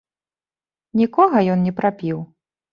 [1.03, 2.17] Нікога ён не прапіў.